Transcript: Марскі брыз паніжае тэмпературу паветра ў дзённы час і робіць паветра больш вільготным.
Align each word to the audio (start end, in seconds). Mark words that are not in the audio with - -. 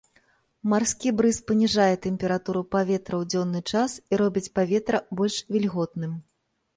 Марскі 0.71 1.09
брыз 1.17 1.37
паніжае 1.49 1.95
тэмпературу 2.05 2.63
паветра 2.75 3.15
ў 3.21 3.23
дзённы 3.33 3.61
час 3.73 3.91
і 4.11 4.19
робіць 4.23 4.53
паветра 4.61 4.97
больш 5.21 5.37
вільготным. 5.57 6.17